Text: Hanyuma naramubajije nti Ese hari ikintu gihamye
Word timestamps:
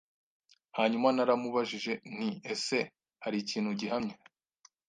Hanyuma 0.77 1.07
naramubajije 1.15 1.93
nti 2.13 2.29
Ese 2.53 2.79
hari 3.23 3.37
ikintu 3.43 3.69
gihamye 3.79 4.15